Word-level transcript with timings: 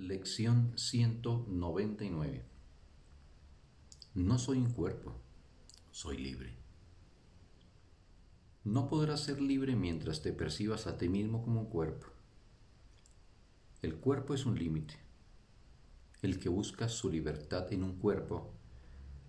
Lección 0.00 0.72
199 0.78 2.42
No 4.14 4.38
soy 4.38 4.56
un 4.56 4.70
cuerpo, 4.70 5.12
soy 5.90 6.16
libre. 6.16 6.56
No 8.64 8.88
podrás 8.88 9.20
ser 9.20 9.42
libre 9.42 9.76
mientras 9.76 10.22
te 10.22 10.32
percibas 10.32 10.86
a 10.86 10.96
ti 10.96 11.10
mismo 11.10 11.42
como 11.42 11.60
un 11.60 11.66
cuerpo. 11.66 12.06
El 13.82 13.96
cuerpo 13.96 14.32
es 14.32 14.46
un 14.46 14.58
límite. 14.58 14.94
El 16.22 16.38
que 16.38 16.48
busca 16.48 16.88
su 16.88 17.10
libertad 17.10 17.70
en 17.70 17.82
un 17.82 17.96
cuerpo, 17.98 18.54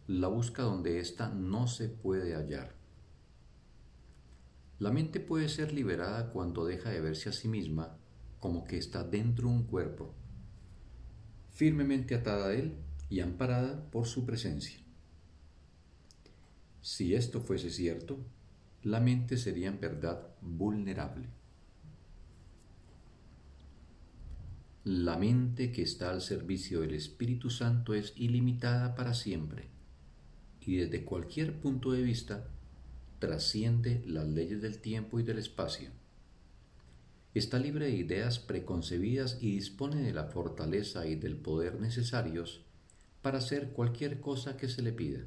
la 0.08 0.30
busca 0.30 0.64
donde 0.64 1.02
ésta 1.02 1.28
no 1.28 1.68
se 1.68 1.90
puede 1.90 2.34
hallar. 2.34 2.78
La 4.80 4.92
mente 4.92 5.20
puede 5.20 5.50
ser 5.50 5.74
liberada 5.74 6.32
cuando 6.32 6.64
deja 6.64 6.92
de 6.92 7.02
verse 7.02 7.28
a 7.28 7.34
sí 7.34 7.50
misma 7.50 7.98
como 8.40 8.64
que 8.64 8.78
está 8.78 9.04
dentro 9.04 9.50
de 9.50 9.56
un 9.56 9.64
cuerpo, 9.64 10.16
firmemente 11.62 12.16
atada 12.16 12.48
a 12.48 12.54
él 12.56 12.74
y 13.08 13.20
amparada 13.20 13.88
por 13.92 14.08
su 14.08 14.26
presencia. 14.26 14.80
Si 16.82 17.14
esto 17.14 17.40
fuese 17.40 17.70
cierto, 17.70 18.18
la 18.82 19.00
mente 19.00 19.38
sería 19.38 19.68
en 19.68 19.80
verdad 19.80 20.28
vulnerable. 20.42 21.28
La 24.86 25.20
mente 25.20 25.72
que 25.72 25.84
está 25.84 26.10
al 26.10 26.22
servicio 26.22 26.82
del 26.82 26.96
Espíritu 26.96 27.52
Santo 27.52 27.94
es 27.94 28.14
ilimitada 28.16 28.96
para 28.96 29.14
siempre 29.14 29.68
y 30.66 30.78
desde 30.78 31.06
cualquier 31.06 31.59
punto 31.59 31.92
de 31.92 32.02
vista 32.02 32.50
trasciende 33.20 34.02
las 34.08 34.28
leyes 34.28 34.64
del 34.64 34.80
tiempo 34.80 35.20
y 35.20 35.23
del 35.23 35.38
espacio. 35.38 35.92
Está 37.34 37.59
libre 37.59 37.85
de 37.85 37.95
ideas 37.95 38.40
preconcebidas 38.40 39.38
y 39.39 39.52
dispone 39.52 40.02
de 40.02 40.13
la 40.13 40.26
fortaleza 40.26 41.05
y 41.08 41.16
del 41.16 41.38
poder 41.38 41.80
necesarios 41.80 42.61
para 43.22 43.38
hacer 43.38 43.69
cualquier 43.69 44.19
cosa 44.19 44.58
que 44.58 44.67
se 44.67 44.81
le 44.81 44.92
pida. 44.92 45.22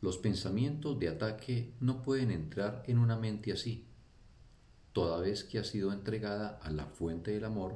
Los 0.00 0.16
pensamientos 0.16 0.98
de 0.98 1.08
ataque 1.08 1.72
no 1.80 2.02
pueden 2.02 2.30
entrar 2.30 2.82
en 2.86 2.98
una 2.98 3.16
mente 3.16 3.52
así, 3.52 3.84
toda 4.92 5.20
vez 5.20 5.44
que 5.44 5.58
ha 5.58 5.64
sido 5.64 5.92
entregada 5.92 6.58
a 6.62 6.70
la 6.70 6.86
fuente 6.86 7.32
del 7.32 7.44
amor, 7.44 7.74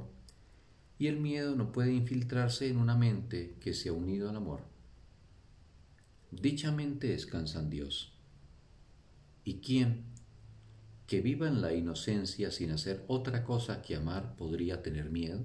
y 0.97 1.07
el 1.07 1.17
miedo 1.17 1.55
no 1.55 1.71
puede 1.71 1.93
infiltrarse 1.93 2.67
en 2.67 2.77
una 2.77 2.95
mente 2.95 3.55
que 3.59 3.73
se 3.73 3.89
ha 3.89 3.93
unido 3.93 4.29
al 4.29 4.35
amor. 4.35 4.61
Dicha 6.31 6.71
mente 6.71 7.07
descansa 7.07 7.59
en 7.59 7.69
Dios. 7.69 8.13
¿Y 9.43 9.55
quién, 9.55 10.03
que 11.09 11.21
viva 11.21 11.47
en 11.47 11.59
la 11.59 11.73
inocencia 11.73 12.51
sin 12.51 12.69
hacer 12.69 13.03
otra 13.07 13.43
cosa 13.43 13.81
que 13.81 13.95
amar, 13.95 14.35
podría 14.35 14.83
tener 14.83 15.09
miedo? 15.09 15.43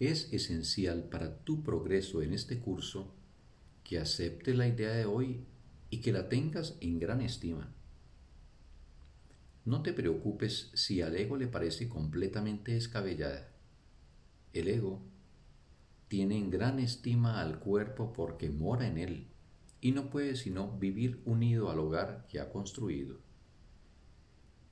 Es 0.00 0.32
esencial 0.32 1.02
para 1.10 1.36
tu 1.40 1.62
progreso 1.62 2.22
en 2.22 2.32
este 2.32 2.58
curso 2.58 3.12
que 3.84 3.98
acepte 3.98 4.54
la 4.54 4.66
idea 4.66 4.92
de 4.92 5.04
hoy 5.04 5.44
y 5.90 6.00
que 6.00 6.10
la 6.10 6.30
tengas 6.30 6.78
en 6.80 6.98
gran 6.98 7.20
estima. 7.20 7.70
No 9.66 9.82
te 9.82 9.92
preocupes 9.92 10.70
si 10.72 11.02
al 11.02 11.16
ego 11.16 11.36
le 11.36 11.48
parece 11.48 11.90
completamente 11.90 12.72
descabellada. 12.72 13.50
El 14.54 14.68
ego 14.68 15.02
tiene 16.08 16.38
en 16.38 16.48
gran 16.48 16.78
estima 16.78 17.42
al 17.42 17.58
cuerpo 17.58 18.14
porque 18.14 18.48
mora 18.48 18.86
en 18.86 18.96
él 18.96 19.26
y 19.80 19.92
no 19.92 20.10
puede 20.10 20.36
sino 20.36 20.76
vivir 20.78 21.20
unido 21.24 21.70
al 21.70 21.78
hogar 21.78 22.26
que 22.28 22.40
ha 22.40 22.50
construido. 22.50 23.18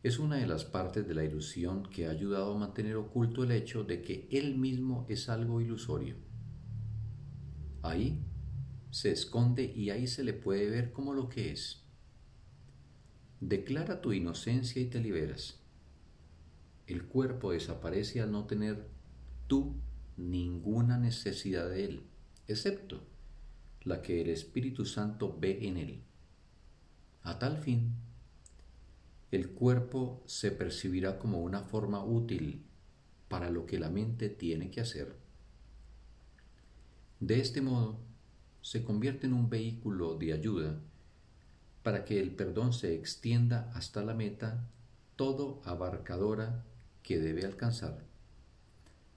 Es 0.03 0.19
una 0.19 0.37
de 0.37 0.47
las 0.47 0.65
partes 0.65 1.07
de 1.07 1.15
la 1.15 1.25
ilusión 1.25 1.85
que 1.85 2.07
ha 2.07 2.11
ayudado 2.11 2.55
a 2.55 2.59
mantener 2.59 2.97
oculto 2.97 3.45
el 3.45 3.53
hecho 3.53 3.85
de 3.85 4.03
que 4.03 4.29
él 4.31 4.57
mismo 4.57 5.07
es 5.09 5.29
algo 5.29 5.61
ilusorio. 5.61 6.17
Ahí 7.83 8.23
se 8.91 9.11
esconde 9.11 9.73
y 9.75 9.91
ahí 9.91 10.07
se 10.07 10.25
le 10.25 10.35
puede 10.35 10.69
ver 10.69 10.93
como 10.93 11.15
lo 11.15 11.29
que 11.29 11.53
es. 11.53 11.83
Declara 13.41 14.01
tu 14.01 14.13
inocencia 14.13 14.81
y 14.81 14.87
te 14.87 15.01
liberas. 15.01 15.61
El 16.87 17.05
cuerpo 17.07 17.53
desaparece 17.53 18.21
al 18.21 18.31
no 18.31 18.45
tener 18.45 18.87
tú 19.47 19.75
ninguna 20.17 20.99
necesidad 20.99 21.69
de 21.71 21.85
él, 21.85 22.03
excepto 22.47 23.14
la 23.85 24.03
que 24.03 24.21
el 24.21 24.31
Espíritu 24.31 24.85
Santo 24.85 25.37
ve 25.39 25.67
en 25.67 25.77
él. 25.77 26.01
A 27.23 27.39
tal 27.39 27.59
fin, 27.59 27.93
el 29.31 29.51
cuerpo 29.51 30.23
se 30.27 30.51
percibirá 30.51 31.19
como 31.19 31.43
una 31.43 31.63
forma 31.63 32.05
útil 32.05 32.63
para 33.29 33.51
lo 33.51 33.67
que 33.67 33.79
la 33.79 33.91
mente 33.91 34.29
tiene 34.29 34.71
que 34.71 34.81
hacer. 34.81 35.17
De 37.21 37.41
este 37.41 37.61
modo, 37.61 37.99
se 38.61 38.85
convierte 38.85 39.27
en 39.27 39.35
un 39.35 39.51
vehículo 39.51 40.15
de 40.17 40.33
ayuda 40.33 40.79
para 41.83 42.05
que 42.05 42.21
el 42.21 42.31
perdón 42.35 42.73
se 42.73 42.95
extienda 42.95 43.71
hasta 43.75 44.03
la 44.03 44.15
meta 44.15 44.67
todo 45.17 45.61
abarcadora 45.65 46.65
que 47.03 47.19
debe 47.19 47.45
alcanzar, 47.45 48.05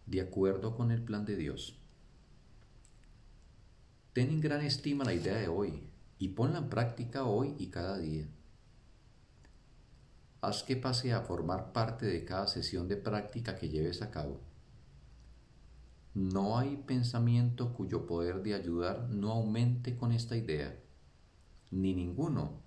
de 0.06 0.22
acuerdo 0.22 0.76
con 0.76 0.92
el 0.92 1.02
plan 1.02 1.26
de 1.26 1.38
Dios. 1.38 1.78
Ten 4.18 4.32
en 4.32 4.42
gran 4.42 4.64
estima 4.66 5.04
la 5.04 5.14
idea 5.14 5.36
de 5.36 5.48
hoy 5.48 5.84
y 6.18 6.30
ponla 6.30 6.58
en 6.58 6.70
práctica 6.70 7.26
hoy 7.26 7.54
y 7.60 7.68
cada 7.68 8.00
día. 8.00 8.26
Haz 10.42 10.64
que 10.64 10.76
pase 10.76 11.14
a 11.14 11.22
formar 11.22 11.72
parte 11.72 12.08
de 12.08 12.26
cada 12.26 12.48
sesión 12.48 12.88
de 12.88 12.98
práctica 12.98 13.56
que 13.58 13.70
lleves 13.70 14.02
a 14.02 14.10
cabo. 14.10 14.42
No 16.16 16.58
hay 16.58 16.78
pensamiento 16.78 17.76
cuyo 17.76 18.08
poder 18.08 18.42
de 18.42 18.56
ayudar 18.56 19.08
no 19.08 19.34
aumente 19.34 19.96
con 19.96 20.12
esta 20.12 20.36
idea, 20.36 20.76
ni 21.70 21.94
ninguno 21.94 22.64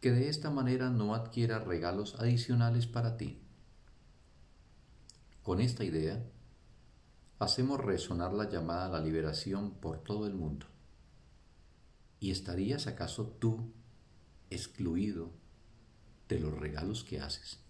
que 0.00 0.12
de 0.12 0.28
esta 0.28 0.48
manera 0.48 0.90
no 0.90 1.12
adquiera 1.16 1.58
regalos 1.58 2.14
adicionales 2.20 2.86
para 2.86 3.16
ti. 3.16 3.42
Con 5.42 5.60
esta 5.60 5.82
idea, 5.82 6.24
hacemos 7.38 7.80
resonar 7.80 8.32
la 8.32 8.48
llamada 8.48 8.86
a 8.86 8.88
la 8.88 9.00
liberación 9.00 9.74
por 9.74 10.02
todo 10.02 10.26
el 10.26 10.34
mundo. 10.34 10.66
¿Y 12.20 12.32
estarías 12.32 12.86
acaso 12.88 13.28
tú 13.38 13.72
excluido 14.50 15.30
de 16.28 16.40
los 16.40 16.58
regalos 16.58 17.04
que 17.04 17.20
haces? 17.20 17.60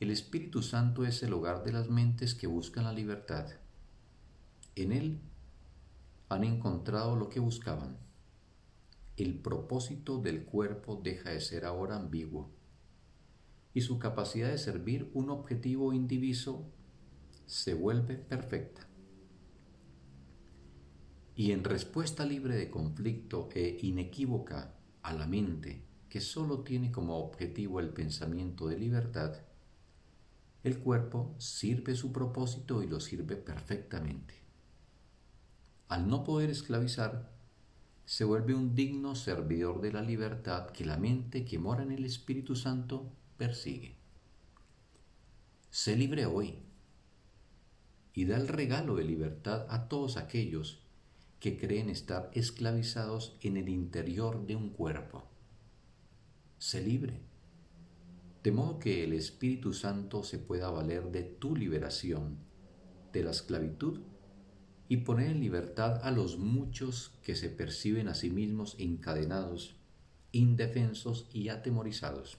El 0.00 0.10
Espíritu 0.10 0.62
Santo 0.62 1.04
es 1.04 1.22
el 1.22 1.32
hogar 1.32 1.62
de 1.62 1.72
las 1.72 1.88
mentes 1.88 2.34
que 2.34 2.48
buscan 2.48 2.84
la 2.84 2.92
libertad. 2.92 3.48
En 4.74 4.92
Él 4.92 5.20
han 6.28 6.42
encontrado 6.42 7.14
lo 7.16 7.28
que 7.28 7.38
buscaban. 7.38 7.98
El 9.16 9.38
propósito 9.38 10.18
del 10.18 10.44
cuerpo 10.44 11.00
deja 11.02 11.30
de 11.30 11.40
ser 11.40 11.64
ahora 11.64 11.96
ambiguo 11.96 12.50
y 13.72 13.82
su 13.82 13.98
capacidad 13.98 14.48
de 14.48 14.58
servir 14.58 15.10
un 15.12 15.30
objetivo 15.30 15.92
indiviso 15.92 16.66
se 17.50 17.74
vuelve 17.74 18.14
perfecta. 18.14 18.86
Y 21.34 21.50
en 21.50 21.64
respuesta 21.64 22.24
libre 22.24 22.54
de 22.54 22.70
conflicto 22.70 23.48
e 23.52 23.76
inequívoca 23.82 24.76
a 25.02 25.12
la 25.12 25.26
mente 25.26 25.82
que 26.08 26.20
sólo 26.20 26.60
tiene 26.60 26.92
como 26.92 27.18
objetivo 27.18 27.80
el 27.80 27.88
pensamiento 27.88 28.68
de 28.68 28.78
libertad, 28.78 29.34
el 30.62 30.78
cuerpo 30.78 31.34
sirve 31.38 31.96
su 31.96 32.12
propósito 32.12 32.84
y 32.84 32.86
lo 32.86 33.00
sirve 33.00 33.34
perfectamente. 33.34 34.34
Al 35.88 36.06
no 36.06 36.22
poder 36.22 36.50
esclavizar, 36.50 37.32
se 38.04 38.22
vuelve 38.22 38.54
un 38.54 38.76
digno 38.76 39.16
servidor 39.16 39.80
de 39.80 39.92
la 39.92 40.02
libertad 40.02 40.70
que 40.70 40.84
la 40.84 40.98
mente 40.98 41.44
que 41.44 41.58
mora 41.58 41.82
en 41.82 41.90
el 41.90 42.04
Espíritu 42.04 42.54
Santo 42.54 43.10
persigue. 43.36 43.96
Sé 45.70 45.96
libre 45.96 46.26
hoy 46.26 46.69
y 48.14 48.24
da 48.24 48.36
el 48.36 48.48
regalo 48.48 48.96
de 48.96 49.04
libertad 49.04 49.66
a 49.68 49.88
todos 49.88 50.16
aquellos 50.16 50.82
que 51.38 51.56
creen 51.56 51.88
estar 51.88 52.30
esclavizados 52.34 53.36
en 53.40 53.56
el 53.56 53.68
interior 53.68 54.46
de 54.46 54.56
un 54.56 54.70
cuerpo. 54.70 55.24
Sé 56.58 56.82
libre, 56.82 57.20
de 58.42 58.52
modo 58.52 58.78
que 58.78 59.04
el 59.04 59.12
Espíritu 59.12 59.72
Santo 59.72 60.22
se 60.22 60.38
pueda 60.38 60.70
valer 60.70 61.10
de 61.10 61.22
tu 61.22 61.56
liberación 61.56 62.38
de 63.12 63.22
la 63.22 63.30
esclavitud 63.30 64.00
y 64.88 64.98
poner 64.98 65.30
en 65.30 65.40
libertad 65.40 66.00
a 66.02 66.10
los 66.10 66.38
muchos 66.38 67.12
que 67.22 67.36
se 67.36 67.48
perciben 67.48 68.08
a 68.08 68.14
sí 68.14 68.30
mismos 68.30 68.76
encadenados, 68.78 69.76
indefensos 70.32 71.28
y 71.32 71.48
atemorizados. 71.48 72.38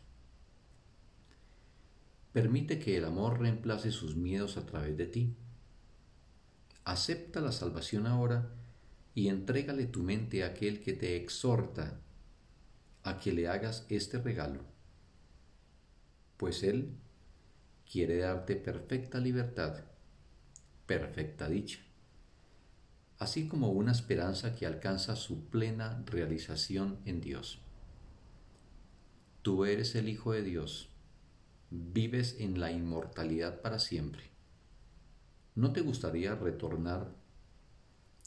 Permite 2.33 2.79
que 2.79 2.97
el 2.97 3.05
amor 3.05 3.39
reemplace 3.39 3.91
sus 3.91 4.15
miedos 4.15 4.57
a 4.57 4.65
través 4.65 4.97
de 4.97 5.05
ti 5.05 5.35
acepta 6.83 7.41
la 7.41 7.51
salvación 7.51 8.07
ahora 8.07 8.49
y 9.13 9.27
entrégale 9.27 9.85
tu 9.85 10.03
mente 10.03 10.43
a 10.43 10.47
aquel 10.47 10.81
que 10.81 10.93
te 10.93 11.15
exhorta 11.15 11.99
a 13.03 13.19
que 13.19 13.33
le 13.33 13.47
hagas 13.47 13.85
este 13.89 14.19
regalo, 14.19 14.63
pues 16.37 16.63
Él 16.63 16.95
quiere 17.89 18.17
darte 18.17 18.55
perfecta 18.55 19.19
libertad, 19.19 19.83
perfecta 20.85 21.49
dicha, 21.49 21.79
así 23.19 23.47
como 23.47 23.69
una 23.71 23.91
esperanza 23.91 24.55
que 24.55 24.65
alcanza 24.65 25.15
su 25.15 25.49
plena 25.49 26.03
realización 26.05 26.99
en 27.05 27.21
Dios. 27.21 27.59
Tú 29.41 29.65
eres 29.65 29.95
el 29.95 30.07
Hijo 30.07 30.33
de 30.33 30.43
Dios, 30.43 30.89
vives 31.69 32.37
en 32.39 32.59
la 32.59 32.71
inmortalidad 32.71 33.61
para 33.61 33.79
siempre. 33.79 34.30
¿No 35.55 35.73
te 35.73 35.81
gustaría 35.81 36.35
retornar 36.35 37.13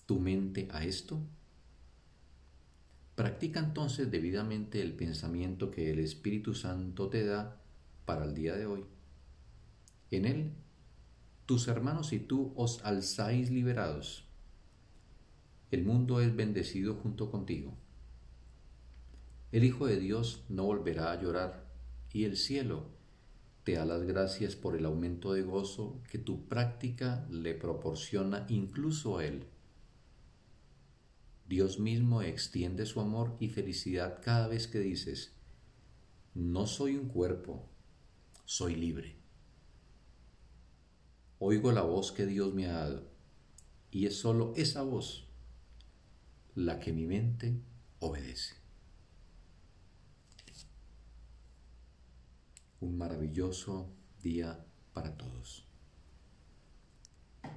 tu 0.07 0.21
mente 0.21 0.69
a 0.71 0.85
esto? 0.85 1.21
Practica 3.15 3.61
entonces 3.61 4.11
debidamente 4.11 4.83
el 4.83 4.93
pensamiento 4.93 5.71
que 5.71 5.91
el 5.91 6.01
Espíritu 6.01 6.55
Santo 6.55 7.09
te 7.09 7.25
da 7.25 7.63
para 8.05 8.25
el 8.25 8.35
día 8.35 8.57
de 8.57 8.67
hoy. 8.67 8.85
En 10.11 10.27
él, 10.27 10.53
tus 11.47 11.67
hermanos 11.69 12.13
y 12.13 12.19
tú 12.19 12.53
os 12.57 12.85
alzáis 12.85 13.51
liberados. 13.51 14.29
El 15.71 15.85
mundo 15.85 16.21
es 16.21 16.37
bendecido 16.37 16.95
junto 16.95 17.31
contigo. 17.31 17.75
El 19.51 19.65
Hijo 19.65 19.87
de 19.87 19.99
Dios 19.99 20.45
no 20.51 20.65
volverá 20.65 21.11
a 21.13 21.23
llorar 21.23 21.65
y 22.13 22.25
el 22.25 22.37
cielo 22.37 22.89
te 23.65 23.73
da 23.73 23.87
las 23.87 24.03
gracias 24.03 24.57
por 24.57 24.77
el 24.77 24.85
aumento 24.85 25.33
de 25.33 25.43
gozo 25.43 26.03
que 26.11 26.19
tu 26.19 26.47
práctica 26.47 27.27
le 27.31 27.55
proporciona 27.55 28.45
incluso 28.51 29.19
a 29.19 29.25
Él. 29.25 29.47
Dios 31.49 31.79
mismo 31.79 32.21
extiende 32.23 32.85
su 32.85 33.01
amor 33.01 33.37
y 33.41 33.49
felicidad 33.49 34.21
cada 34.23 34.49
vez 34.49 34.69
que 34.69 34.81
dices, 34.81 35.33
no 36.35 36.67
soy 36.67 36.97
un 36.97 37.09
cuerpo, 37.09 37.67
soy 38.45 38.77
libre. 38.77 39.17
Oigo 41.39 41.73
la 41.73 41.83
voz 41.83 42.13
que 42.13 42.27
Dios 42.27 42.55
me 42.55 42.67
ha 42.67 42.73
dado 42.73 43.09
y 43.91 44.07
es 44.07 44.19
sólo 44.19 44.53
esa 44.57 44.83
voz 44.83 45.27
la 46.55 46.81
que 46.81 46.93
mi 46.93 47.07
mente 47.07 47.61
obedece. 47.99 48.64
Un 52.85 52.99
maravilloso 52.99 53.97
día 54.21 54.63
para 54.93 55.17
todos. 55.17 55.74